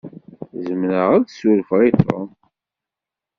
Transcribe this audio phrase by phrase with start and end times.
[0.65, 2.27] Zemreɣ ad surfeɣ i Tom.